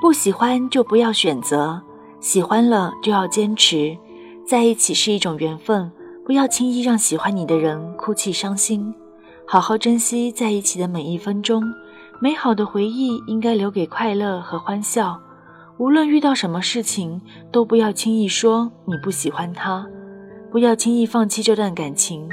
[0.00, 1.80] 不喜欢就不要选择，
[2.20, 3.96] 喜欢了就要坚持。
[4.46, 5.92] 在一起是一种缘分，
[6.24, 8.92] 不要轻易让喜欢你的人哭泣伤心。
[9.46, 11.62] 好好珍惜在一起的每一分钟，
[12.20, 15.20] 美好的回忆应该留给快乐和欢笑。
[15.76, 17.20] 无论遇到什么事情，
[17.52, 19.86] 都不要轻易说你不喜欢他，
[20.50, 22.28] 不要轻易放弃这段感情，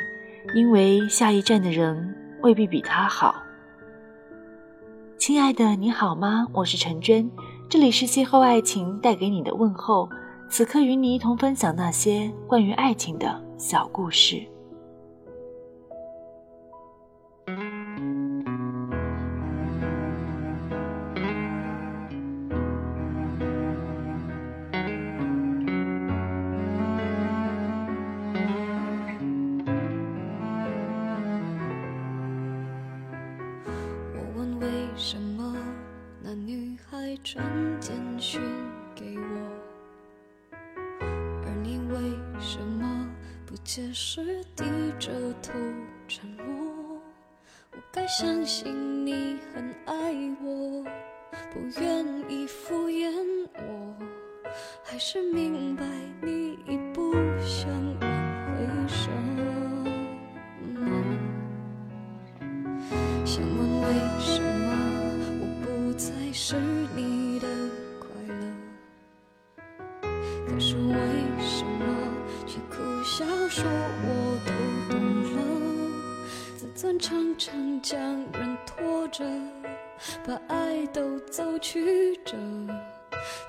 [0.55, 2.15] 因为下一站的人
[2.47, 3.43] 未必比他好。
[5.17, 6.47] 亲爱的，你好吗？
[6.53, 7.29] 我是陈娟。
[7.67, 10.07] 这里是邂逅爱情带给你的问候，
[10.49, 14.47] 此刻与你一同分享那些关于爱情的小故事。
[46.19, 46.99] 沉默？
[47.73, 49.93] 我该相信你很爱
[50.41, 50.83] 我，
[51.53, 53.11] 不愿意敷衍
[53.53, 53.95] 我，
[54.83, 55.85] 还是明白
[56.23, 57.69] 你已不想
[58.01, 58.09] 挽
[58.47, 59.11] 回什
[60.73, 60.75] 么？
[63.23, 63.85] 想问为
[64.19, 64.65] 什么
[65.39, 66.55] 我不再是
[66.95, 67.06] 你？
[76.77, 76.95] 常
[77.39, 79.25] 常将人拖着，
[80.23, 82.37] 把爱都走曲折，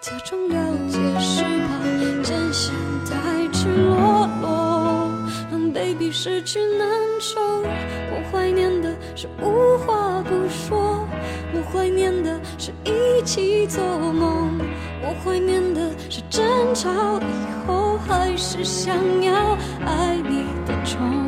[0.00, 0.56] 假装了
[0.88, 5.10] 解是怕真相太赤裸裸，
[5.50, 6.88] 让 baby 失去难
[7.20, 7.38] 受。
[7.60, 11.06] 我怀念的是无话不说，
[11.52, 14.58] 我怀念的是一起做梦，
[15.02, 21.27] 我怀念的是争吵以后还是想要爱你的冲动。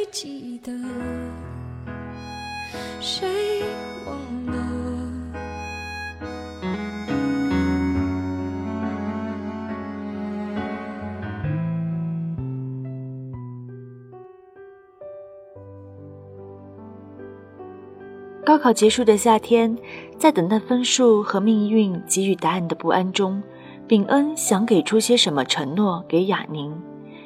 [18.51, 19.77] 高考结束的夏天，
[20.17, 23.41] 在等待分数和命运给予答案的不安中，
[23.87, 26.77] 秉恩想给出些什么承诺给雅宁。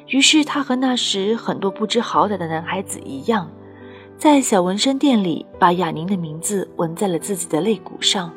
[0.06, 3.50] 于是他和那时很多不知好歹的男孩子一样，
[4.16, 8.30] 在小纹身店里把雅宁的名字纹在了自己的肋骨上。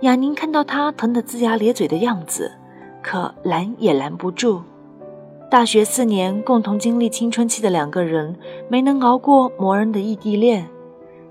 [0.00, 2.50] 雅宁看到他疼得龇牙咧嘴的样子，
[3.00, 4.60] 可拦也拦不住。
[5.48, 8.34] 大学四年共同经历青春期的两个人，
[8.68, 10.68] 没能熬过磨人的异地恋。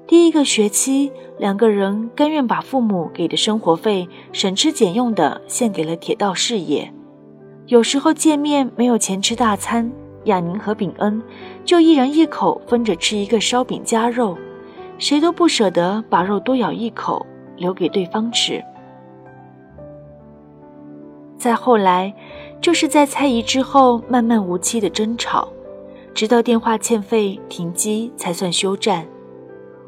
[0.10, 6.92] 第一个学期，两个人甘愿把父母给的生活费省吃俭用的献给了铁道事业。
[7.68, 9.92] 有时候见面没有钱吃大餐，
[10.24, 11.22] 亚宁和秉恩
[11.64, 14.36] 就一人一口分着吃一个烧饼夹肉，
[14.98, 17.24] 谁都不舍得把肉多咬一口
[17.56, 18.60] 留给对方吃。
[21.38, 22.12] 再后来，
[22.60, 25.48] 就是在猜疑之后漫漫无期的争吵，
[26.16, 29.06] 直到电话欠费停机才算休战。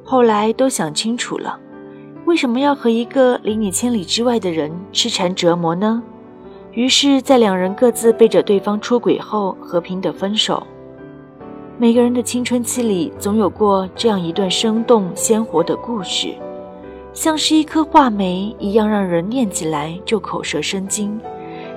[0.03, 1.57] 后来都想清楚了，
[2.25, 6.01] 为什么要和一个离你千里之外的人痴缠折磨呢？
[6.73, 10.65] 于是，在两人各自背着对方出轨后，和平的分手。
[11.77, 16.33] 每个人的青春期里，总有过这样一段生动鲜活的故事，
[17.11, 21.19] 像是一颗话梅一样，让人念起来就口舌生津。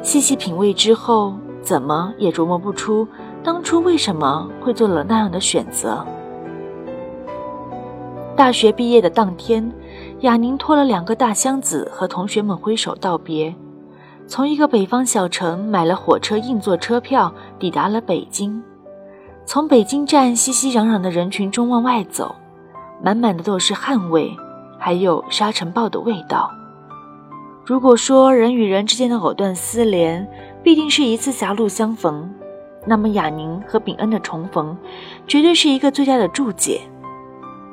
[0.03, 3.09] 细细品味之后，怎么也琢磨不出
[3.43, 6.07] 当初为什么会做了那样的选择。
[8.37, 9.73] 大学毕业的当天，
[10.21, 13.55] 雅宁拖了两个大箱子和同学们挥手道别，
[14.27, 18.61] 从一个北方小城买了火车硬座车票，抵达了北京。
[19.47, 22.35] 从北京站熙熙攘攘的人群中往外走，
[23.01, 24.35] 满满的都是汗味，
[24.79, 26.51] 还有沙尘暴的味道。
[27.65, 30.29] 如果说人与人之间的藕断丝连
[30.63, 32.29] 必定是一次狭路相逢，
[32.85, 34.77] 那么雅宁和秉恩的重逢，
[35.29, 36.81] 绝对是一个最佳的注解。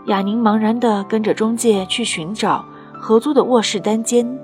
[0.06, 4.40] 雅宁茫然地跟着中介去寻找合租的卧室单间。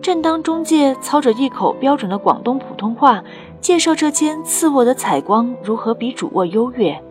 [0.00, 3.22] 正当中介操着一口标准的广东普通话
[3.60, 7.02] 介绍这间次卧的采光如何比主卧优越，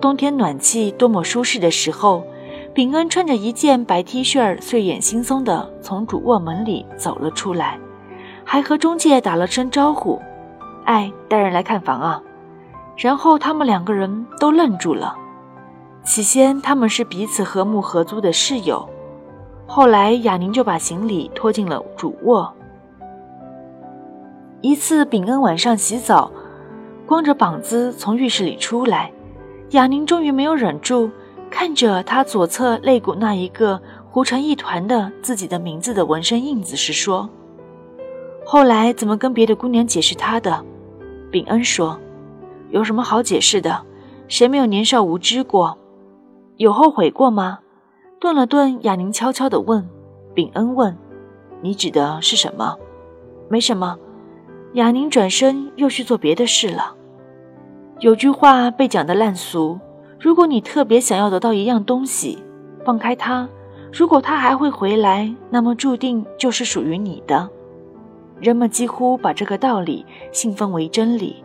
[0.00, 2.24] 冬天暖气多么舒适的时候，
[2.72, 7.78] 秉恩穿着一件白 T 恤，睡眼惺忪地从主卧门里走了出来，
[8.42, 10.18] 还和中介打了声招呼
[10.86, 12.22] ：“哎，带人来看房啊。”
[12.96, 15.14] 然后他们两个人都愣住了。
[16.02, 18.88] 起先他们是彼此和睦合租的室友，
[19.66, 22.52] 后来雅宁就把行李拖进了主卧。
[24.62, 26.30] 一次，秉恩晚上洗澡，
[27.06, 29.12] 光着膀子从浴室里出来，
[29.70, 31.10] 雅宁终于没有忍住，
[31.50, 33.80] 看着他左侧肋骨那一个
[34.10, 37.28] 糊成一团的自己的名字的纹身印子时说
[38.44, 40.64] ：“后来怎么跟别的姑娘解释他的？”
[41.30, 41.98] 秉恩说
[42.70, 43.82] ：“有什么好解释的？
[44.28, 45.76] 谁没有年少无知过？
[46.60, 47.60] 有后悔过吗？”
[48.20, 49.88] 顿了顿，雅宁悄悄地问
[50.34, 50.94] ：“秉恩问，
[51.62, 52.76] 你指的是什么？
[53.48, 53.96] 没什么。”
[54.74, 56.94] 雅宁转身又去做别的事了。
[58.00, 59.80] 有句话被讲的烂俗：
[60.20, 62.38] 如果你特别想要得到一样东西，
[62.84, 63.48] 放开它，
[63.90, 67.48] 如果它还会回来，那么注定就是属于你的。
[68.38, 71.42] 人们几乎把这个道理信奉为真理，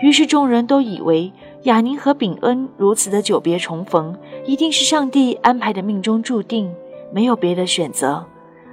[0.00, 1.30] 于是众人都以为
[1.64, 6.74] 雅宁和秉恩如此的久别重逢，一定是上帝安排的命中注定，
[7.12, 8.24] 没有别的选择，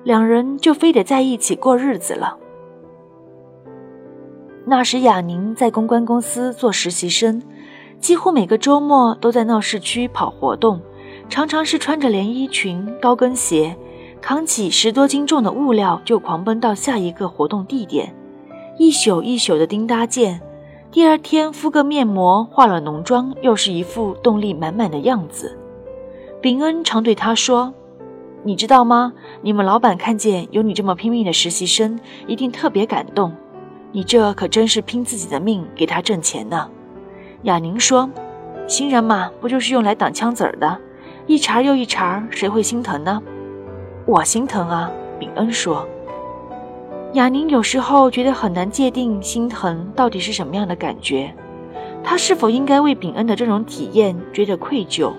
[0.04, 2.36] 两人就非得在一起过日子了。
[4.66, 7.40] 那时，雅宁在公关公司做实习生，
[8.00, 10.82] 几乎每个周末都在闹市区跑活动，
[11.30, 13.76] 常常是穿着连衣裙、高跟鞋，
[14.20, 18.12] 扛起十多斤重的物料就狂奔到下一个活动地点，
[18.80, 20.42] 一宿一宿的盯搭建。
[20.92, 25.56] 第二天敷个面膜、化了浓妆，又是一副动力满满的样子。
[26.42, 27.76] 秉恩常对他说
[28.42, 29.14] ：“你知道吗？
[29.44, 33.32] 你们老板看见有你这么拼命的实习生，一定特别感动。”
[33.94, 36.68] 你这可真是拼自己的命给他挣钱呢，
[37.44, 38.10] 雅宁说
[38.66, 40.80] ：“新人嘛，不就是用来挡枪子儿的？
[41.28, 43.22] 一茬又一茬，谁会心疼呢？”
[44.08, 45.88] 我心疼啊，秉恩说。
[47.14, 51.34] 雅宁有时候觉得很难界定心疼到底是什么样的感觉，
[52.04, 55.12] 她是否应该为秉恩的这种体验觉得愧疚？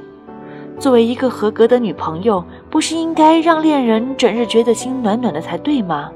[0.79, 6.13] 作为一个合格的女朋友，不是应该让恋人整日觉得心暖暖的才对吗？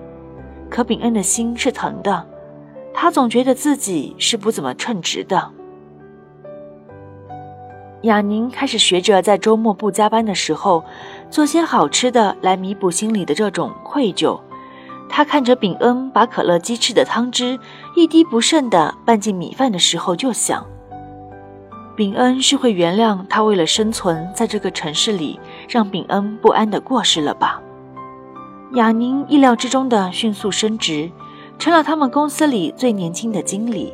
[0.71, 2.25] 可秉恩的心是疼的。
[2.95, 5.51] 他总觉得自己是不怎么称职的。
[8.03, 10.85] 雅宁开始学着在周末不加班的时候，
[11.31, 14.39] 做些好吃的来弥补心里的这种愧疚。
[15.09, 17.59] 他看着秉恩把可乐鸡翅的汤汁
[17.95, 20.67] 一滴不剩的拌进米饭的时候，就想：
[21.95, 27.61] 秉恩是会原谅他为了生存在这个城市里让秉恩不安的过失了吧？
[28.75, 31.11] 雅宁意料之中的迅速升职。
[31.57, 33.93] 成了他们公司里最年轻的经理，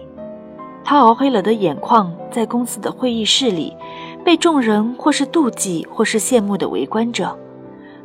[0.83, 3.77] 他熬黑了的眼眶在公司的会议室里，
[4.25, 7.39] 被众人或是妒忌或是羡慕的围观着。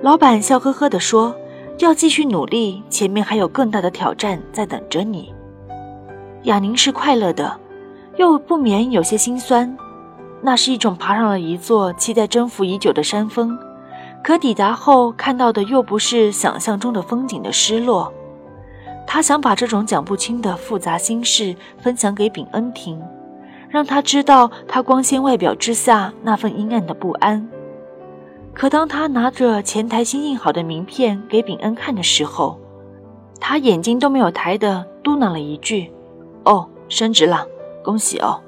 [0.02, 1.34] 老板笑呵呵地说
[1.80, 5.34] ：“要继续努力，前面还有更大的挑战在等着你。”
[6.44, 7.60] 雅宁是快乐的，
[8.18, 9.76] 又不免有些心酸。
[10.42, 13.58] 那是一种爬上了一座期待征服已久的山峰，
[14.24, 18.14] 可抵达后看到的又不是想象中的风景的失落。
[19.08, 23.02] 他想把这种讲不清的复杂心事分享给秉恩听，
[23.70, 27.48] 让他知道他光鲜外表之下那份阴暗的不安。
[28.56, 32.58] 可当他拿着前台新印好的名片给秉恩看的时候，
[33.40, 35.92] 他眼睛都没有抬的嘟囔了一句
[36.46, 37.46] ：“哦，升职了，
[37.84, 38.42] 恭喜哦！”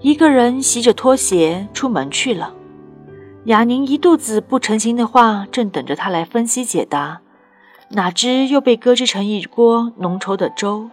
[0.00, 2.54] 一个人洗着拖鞋出门去了。
[3.46, 7.20] 雅宁一肚子不成形的话，正等着他来分析解答。
[7.90, 10.88] 哪知又被搁置成一锅浓稠的粥。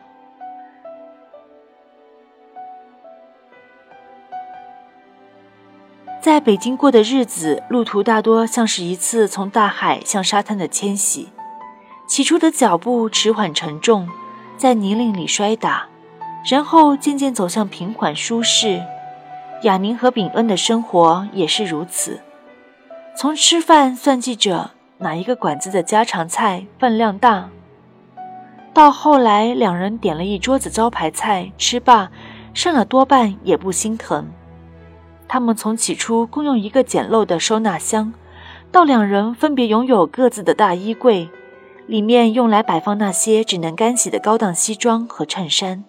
[6.21, 11.29] 在北京过的日子，路途大多像是一次从大海向沙滩的迁徙。
[12.07, 14.09] 起初的脚步迟缓沉重，
[14.57, 15.87] 在泥泞里摔打，
[16.49, 18.83] 然后渐渐走向平缓舒适。
[19.63, 22.19] 雅宁和秉恩的生活也是如此，
[23.15, 24.71] 从吃饭算计着。
[25.01, 27.49] 哪一个馆子的家常菜分量大？
[28.73, 32.11] 到后来，两人点了一桌子招牌菜，吃罢，
[32.53, 34.29] 剩了多半也不心疼。
[35.29, 38.11] 他们从起初共用一个简陋的收纳箱，
[38.71, 41.29] 到两人分别拥有各自的大衣柜，
[41.85, 45.85] 里面用来摆放那些只能干洗的高档西装和衬衫。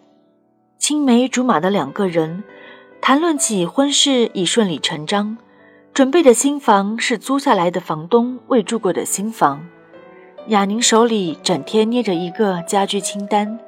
[0.78, 2.44] 青梅竹马的两个人，
[3.00, 5.38] 谈论起婚事已顺理成章。
[5.92, 9.66] 准备的新房是租下来的房东未住过的新房。
[10.46, 13.58] 雅宁手里整天捏着一个家居清单，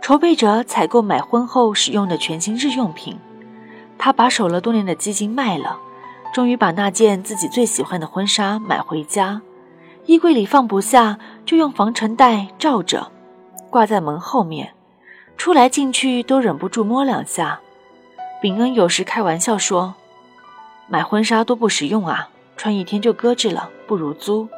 [0.00, 3.16] 筹备着采购买婚后使用的全新日用品。
[4.04, 5.78] 他把守了多年的基金卖了，
[6.34, 9.40] 终于把那件自己最喜欢的婚纱买回家，
[10.06, 13.12] 衣柜里放不下，就用防尘袋罩着，
[13.70, 14.74] 挂在门后面，
[15.36, 17.60] 出来进去都忍不住摸两下。
[18.40, 19.94] 秉恩有时开玩笑说
[20.90, 24.48] ：“买婚纱多不实用啊，穿一天就搁置了，不如租。”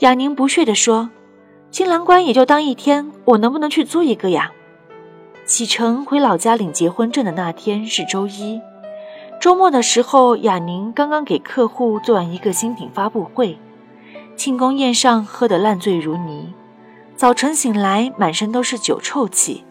[0.00, 1.08] 雅宁不屑地说
[1.72, 4.52] ：“新郎官也就当一天，我能不能去租一个呀？”
[5.48, 8.60] 启程回老家领结婚证的那天是周一，
[9.40, 13.58] 周末的时候，雅宁刚刚给客户做完一个新品发布会，
[14.36, 16.52] 庆功宴上喝得烂醉如泥，
[17.16, 19.64] 早晨醒来满身都是酒臭气，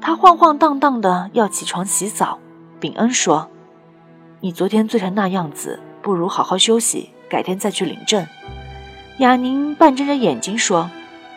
[0.00, 2.40] 他晃晃荡荡的要起床洗澡。
[2.80, 3.48] 秉恩说
[4.42, 8.26] ：“你昨天醉成那样子，不如好好休息，改天再去领证。”
[9.18, 10.90] 雅宁半睁着眼睛说：“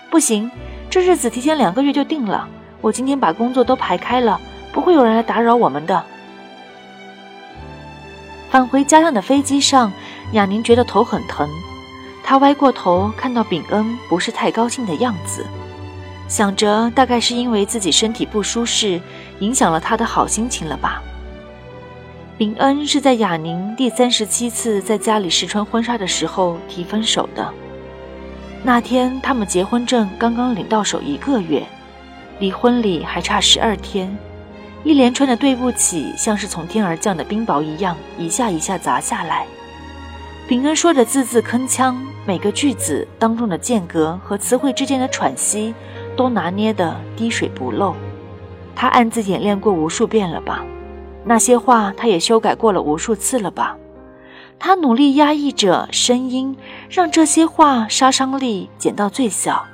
[0.10, 0.50] 不行，
[0.89, 2.50] 这日子提前两个月就定了。
[2.86, 4.39] 我今天把工作都排开了，
[4.72, 6.04] 不会有人来打扰我们的。”
[8.51, 9.92] 返回家乡的飞机上，
[10.34, 11.50] 雅宁觉得头很疼，
[12.24, 15.44] 她歪过头看到秉恩不是太高兴的样子，
[16.27, 19.01] 想着大概是因为自己身体不舒适，
[19.39, 21.01] 影响了他的好心情了吧。
[22.38, 27.51] 秉恩是在雅宁第三十七次在家里试穿婚纱的时候提分手的。
[28.62, 31.65] 那天他们结婚证刚刚领到手一个月，
[32.39, 34.18] 离婚礼还差十二天，
[34.84, 39.46] 一连串的对不起像是从天而降的冰雹一样，一下一下砸下来。
[40.48, 45.74] 秉恩说着字字铿锵，每个句子当中的间隔和词汇之间的喘息
[46.15, 47.96] 都拿捏得滴水不漏。
[48.75, 50.63] 他暗自演练过无数遍了吧？
[51.24, 53.77] 那些话，他也修改过了无数次了吧？
[54.60, 56.56] 他努力压抑着声音，
[56.89, 59.65] 让这些话杀伤力减到最小。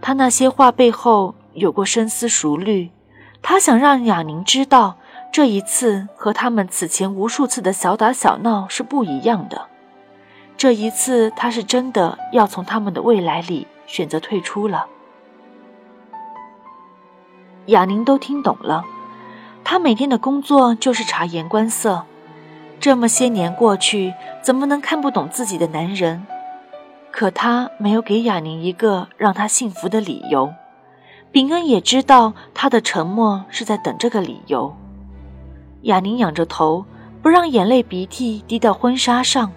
[0.00, 2.90] 他那些话背后有过深思熟虑，
[3.42, 4.96] 他想让雅宁知道，
[5.32, 9.66] 这一次和他们此前无数次的小打小闹是不一样的。
[10.56, 14.86] 这一次，他是真的要从他们的未来里选择退出了。
[17.66, 18.84] 雅宁都听懂了。
[19.62, 22.04] 他每天的工作就是察言观色，
[22.80, 26.26] 这么些年过去，怎么能看不懂自己的男人？
[27.10, 30.52] 可他没有给雅宁一个让他幸福的理由。
[31.30, 34.74] 秉恩也知道他的沉默是在等这个理由。
[35.82, 36.84] 雅宁仰着头，
[37.22, 39.52] 不让眼泪鼻涕滴到婚纱上，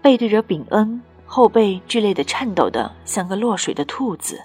[0.00, 4.42] 背对着秉恩，后背剧烈的颤抖的像个落水的兔子。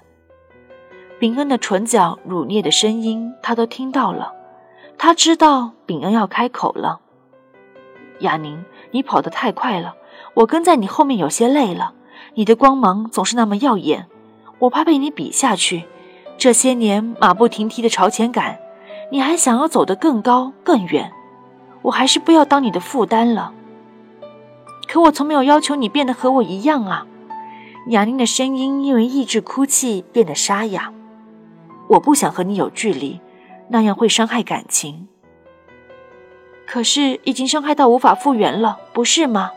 [1.18, 4.32] 秉恩的唇角乳啮的声音，他都听到了。
[4.98, 7.00] 他知道秉恩要开口了。
[8.20, 9.94] 雅宁，你跑得太快了，
[10.34, 11.94] 我跟在你后面有些累了。
[12.34, 14.06] 你的光芒总是那么耀眼，
[14.60, 15.84] 我怕被你比下去。
[16.42, 18.58] 这些年马不停蹄的朝前赶，
[19.12, 21.12] 你还想要走得更高更远，
[21.82, 23.52] 我还是不要当你的负担了。
[24.88, 27.06] 可我从没有要求你变得和我一样啊。
[27.90, 30.92] 雅宁的声音因为抑制哭泣变得沙哑。
[31.90, 33.20] 我不想和你有距离。
[33.68, 35.06] 那样会伤害感情，
[36.66, 39.52] 可是已经伤害到无法复原了，不是吗？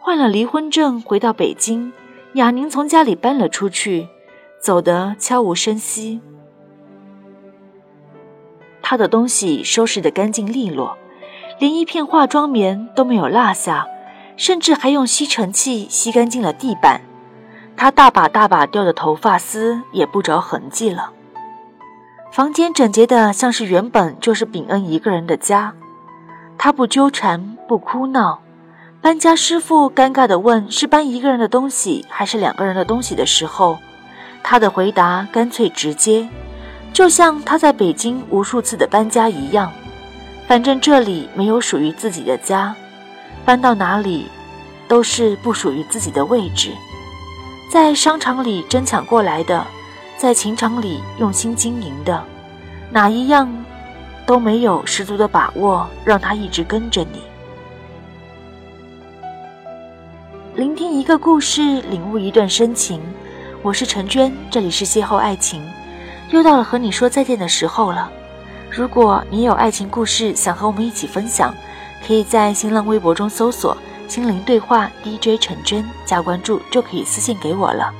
[0.00, 1.94] 换了离婚证，回到北京，
[2.34, 4.06] 雅宁从家里搬了出去，
[4.64, 6.22] 走得悄无声息。
[8.80, 10.96] 他的东西收拾得干净利落，
[11.58, 13.86] 连一片化妆棉都没有落下，
[14.38, 17.02] 甚至还用吸尘器吸干净了地板。
[17.76, 21.10] 他大把大把掉的头发丝也不着痕迹了。
[22.32, 25.74] 房间整洁的像是原本就是秉恩一个人的家，
[26.56, 28.40] 他不纠缠不哭闹。
[29.02, 33.76] 搬家师傅尴尬地问：“是搬一个人的东西还是两个人的东西？”的时候，
[34.44, 36.28] 他的回答干脆直接，
[36.92, 39.72] 就像他在北京无数次的搬家一样。
[40.46, 42.76] 反正这里没有属于自己的家，
[43.44, 44.26] 搬到哪里
[44.86, 46.70] 都是不属于自己的位置，
[47.72, 49.66] 在商场里争抢过来的。
[50.16, 52.22] 在情场里用心经营的，
[52.90, 53.52] 哪一样
[54.24, 57.20] 都没有十足的把握，让他一直跟着你。
[60.54, 63.00] 聆听一个故事，领悟一段深情。
[63.64, 65.66] 我是陈娟，这里是邂逅爱情。
[66.30, 68.10] 又到了和你说再见的时候了。
[68.70, 71.54] 如果你有爱情故事想和我们一起分享，
[72.06, 73.74] 可以在新浪微博中搜索
[74.06, 77.90] “心灵对话 DJ 陈娟”加关注，就可以私信给我了。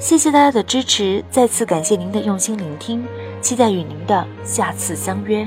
[0.00, 3.06] 谢谢大家的支持，再次感谢您的用心聆听，
[3.40, 5.46] 期待与您的下次相约。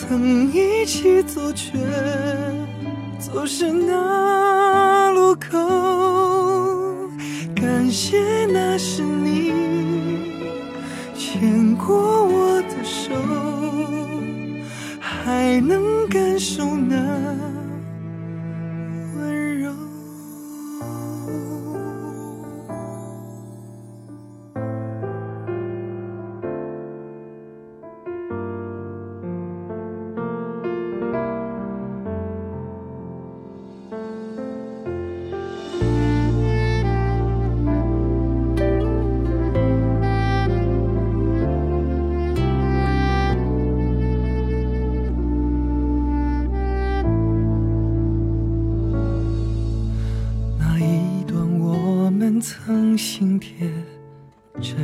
[0.00, 1.76] 曾一起走却
[3.18, 5.58] 走失那路口。
[7.56, 9.52] 感谢那是你
[11.16, 13.12] 牵过我的手，
[15.00, 16.96] 还能感受那。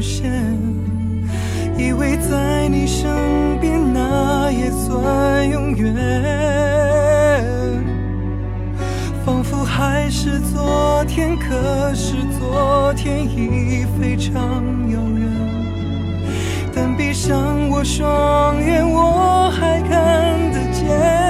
[0.00, 0.32] 伏线。
[1.76, 3.06] 以为在你身
[3.60, 5.94] 边，那也算永远。
[9.26, 15.28] 仿佛还是昨天，可是昨天已非常遥远。
[16.74, 21.29] 但闭上我双眼，我还看得见。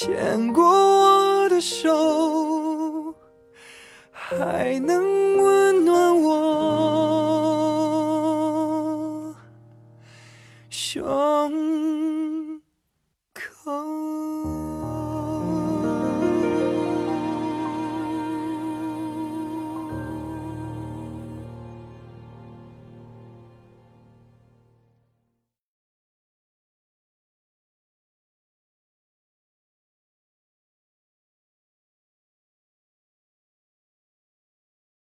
[0.00, 3.12] 牵过我的手
[4.12, 7.18] 还能温暖我。
[10.70, 11.67] 胸